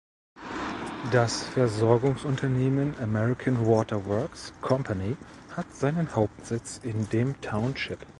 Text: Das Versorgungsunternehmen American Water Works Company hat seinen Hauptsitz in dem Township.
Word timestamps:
Das 1.11 1.43
Versorgungsunternehmen 1.43 2.97
American 3.01 3.67
Water 3.67 4.07
Works 4.07 4.51
Company 4.59 5.15
hat 5.51 5.71
seinen 5.75 6.15
Hauptsitz 6.15 6.79
in 6.81 7.07
dem 7.09 7.39
Township. 7.41 7.99